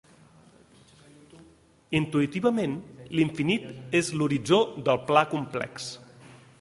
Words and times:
Intuïtivament, 1.99 2.73
l'infinit 3.19 3.69
és 4.01 4.11
l'horitzó 4.17 4.59
del 4.89 5.03
pla 5.11 5.23
complex. 5.35 5.93